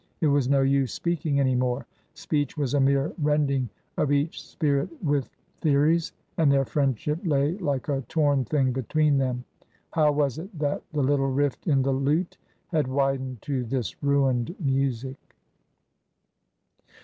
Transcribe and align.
It 0.19 0.29
was 0.29 0.49
no 0.49 0.63
use 0.63 0.91
speaking 0.91 1.39
any 1.39 1.53
more— 1.53 1.85
speech 2.15 2.57
was 2.57 2.73
a 2.73 2.79
mere 2.79 3.13
rending 3.21 3.69
of 3.97 4.11
each 4.11 4.41
spirit 4.41 4.89
with 5.03 5.29
theories, 5.59 6.11
and 6.37 6.51
their 6.51 6.65
friendship 6.65 7.19
lay 7.23 7.55
like 7.59 7.87
a 7.87 8.01
torn 8.07 8.43
thing 8.43 8.71
between 8.71 9.19
them. 9.19 9.45
How 9.91 10.11
was 10.11 10.39
it 10.39 10.57
that 10.57 10.81
the 10.91 11.03
little 11.03 11.29
rift 11.29 11.67
in 11.67 11.83
the 11.83 11.93
lute 11.93 12.37
had 12.69 12.87
widened 12.87 13.43
to 13.43 13.63
this 13.63 14.01
ruined 14.01 14.55
music 14.59 15.17